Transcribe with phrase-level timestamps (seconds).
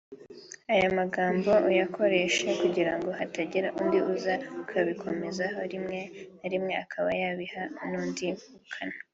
[0.73, 5.99] Aya magambo uyakoresha kugirango hatagira undi uza akabikomozaho rimwe
[6.39, 8.95] na rimwe akaba yabiha n’ubundi bukana